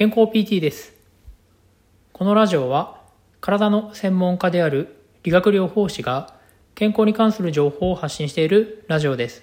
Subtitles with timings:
[0.00, 0.94] 健康 PT です。
[2.14, 3.02] このラジオは
[3.42, 6.32] 体の専門家である理学療法士が
[6.74, 9.42] 健康に関する情報を発信しているラジオです。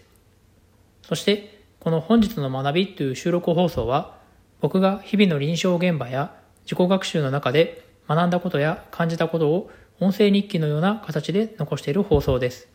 [1.04, 4.18] そしてこの本日の学びという収録放送は
[4.60, 6.34] 僕が日々の臨床現場や
[6.66, 9.70] 自己学習の中で学んだことや感じたことを
[10.00, 12.68] 音声日記のような形で残している放送です。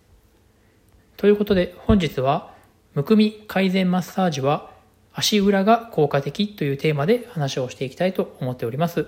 [1.16, 2.54] ということで本日は
[2.94, 4.70] むくみ改善マッサージは
[5.14, 9.06] 足裏が効果的というテーマで話をしていきたいと思っております。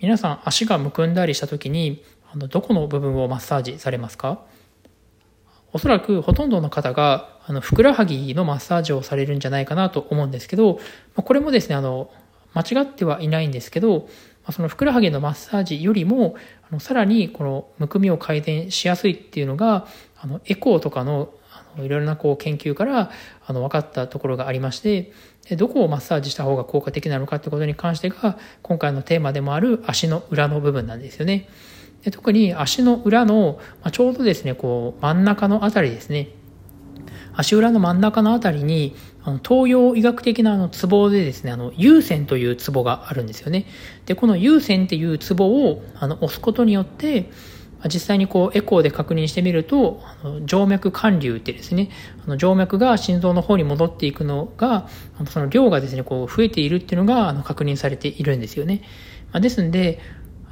[0.00, 4.40] 皆さん足がむくんだりした時にあのどこの部分をマッサージされますか？
[5.72, 10.80] おそらくほとんどの方があのふくらはぎのマッサージをされるんじゃないかなと思うんですけど、
[11.14, 12.10] これもですね、あの、
[12.54, 14.08] 間違ってはいないんですけど、
[14.50, 16.34] そのふくらはぎのマッサージよりも、
[16.68, 19.86] あのさらにこのむくみを改善しやすいっていうのが、
[20.20, 23.10] あのエコーとかのあのいろいろなこう研究から
[23.46, 25.12] あの分かったところがありまして、
[25.56, 31.48] どこをマッサージした方が効果的なのかってことに関してが、今回のテーマでもある足の裏の部分なんですよね。
[32.04, 36.28] で特に足の裏の、まあ、ちょうどですね、こう真ん中のあたりですね。
[37.34, 43.66] 足裏の真ん中のあたりに、あの東洋医学的なあのツボでですね、あの、有線というツボがあるんですよね。
[44.06, 47.30] で、この有線っていうツボをあの押すことによって、
[47.88, 51.90] 実際にこうエコーで確認してみると、あの静脈管流ってですね、
[52.24, 54.88] あの静脈が心臓の方に戻っていくのが、
[55.28, 58.82] その量がですね、こう増えているっていうのがあの確認されているんですよね。
[59.32, 60.00] まあ、ですんで、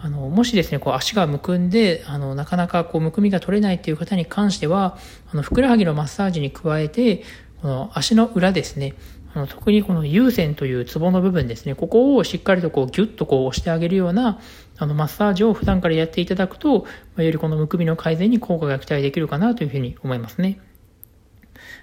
[0.01, 4.97] あの、もしですね、こう足がむくんで、あの、なかなかこうむくみが取れないっていう方に関しては、
[5.33, 7.25] あの、ふくらはぎのマッサージに加えて、
[7.61, 8.95] この足の裏ですね、
[9.35, 14.41] あの特にこの優先というツボの部分ですね、ここをしっかりとこうギュッとこう押してあげるような
[14.79, 20.61] あのマッサージを普段からやっていただくと、よりこのむくみの改善に効果が期待できるかなというふうに思いますね。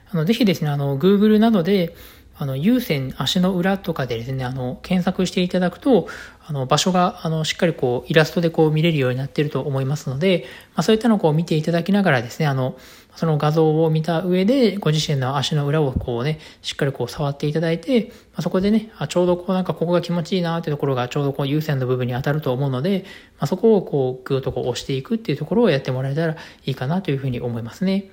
[0.09, 1.95] あのぜひですね、あの Google などで
[2.37, 6.07] あの、有線足の裏とかでですね、あの、検索していただくと、
[6.45, 10.45] あの、場所が、あの、しっかりこう、イラストでこう見れるようになっていると思いますので、
[10.75, 12.77] まあ、そういったのをこう見ていただきながらですね、あの、
[13.15, 23.05] その画像を見た上で、ご自身の足の裏をこうね、しっかりこう触っていただいて、まあ、そこでね、あちょうどこうなんかここが気持ちいいなっていうところがちょうどこう有線の部分に当たると思うので、
[23.39, 28.09] まあ、そこをこう、ぐーっとこう押していくっていうところをやってもらえたらいいかなというふうに思いますね。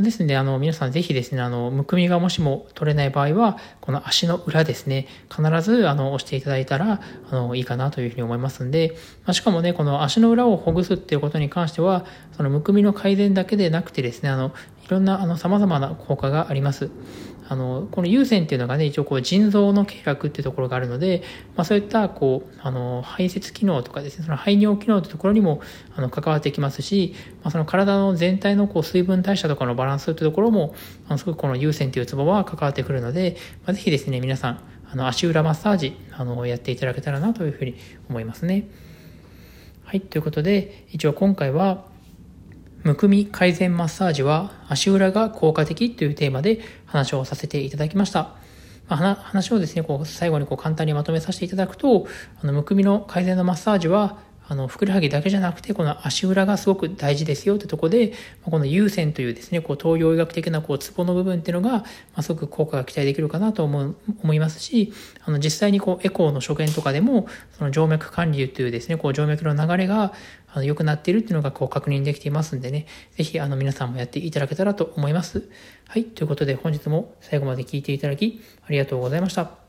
[0.00, 14.52] ですので、あの、皆さんぜひですね、あの、むくみがもしも取れない場合は、この足の裏ですね、必ず、あの、押していただいたら、あの、いいかなというふうに思いますんで、まあ、しかもね、この足の裏をほぐすっていうことに関しては、そのむくみの改善だけでなくてですね、あの、
[14.92, 16.90] ろんな、あの、様々な効果があります。
[17.48, 21.22] あの、この有線っていうのがね、一応こう腎臓の経絡っていうところがあるので、
[21.56, 25.60] まあそういったこう、あの、排泄機能とかですね、その排尿機能っていうところにも、
[25.94, 30.74] あの、関わってきますし、まあその体の全体のこう水分代謝とかのバランスっていうところも、
[31.08, 33.36] あの、すごくこの有線っていうツボは関わってくるので、
[33.66, 34.60] まあぜひですね、皆さん、
[34.90, 37.74] あの、足裏マッサージ、あの、やっていただけたらなというふうに
[38.08, 38.68] 思いますね。
[39.84, 41.84] はい、ということで、一応今回は、
[42.84, 48.34] むくみ改善マッサージは足裏が効果的というテーマで話をさせていただきました。
[48.88, 52.06] まあ、話をですね、こう最後にこう簡単にまとめさせていただくと、
[52.42, 54.18] あのむくみの改善のマッサージは
[54.48, 58.12] あの、ふくらはぎだけじゃなくて、この足裏がすごく大事ですよってとこで、
[58.44, 61.84] この有線というですね、こう、東洋医学的な、こう、ツボの部分っていうのが、ま
[62.16, 64.92] あ、すごく効果が期待できるかなと思う、思いますし、
[65.24, 70.12] あの、実際にこう、エコーの所見とかでも、その静脈管理というですね、こう、静脈の流れが、
[70.54, 72.86] あの、良くなっているっていうのが、こう、確認できていますんでね、
[73.16, 75.48] ぜひ、あの、皆さんもやっていただけたらと思います。
[75.88, 79.61] はい、ということで、本日も最後まで聞いていただき、ありがとうございました。